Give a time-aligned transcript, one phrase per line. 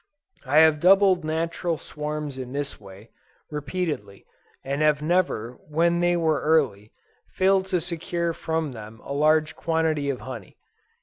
[0.47, 3.11] I have doubled natural swarms in this way,
[3.51, 4.25] repeatedly,
[4.63, 6.91] and have never, when they were early,
[7.29, 10.57] failed to secure from them a large quantity of honey.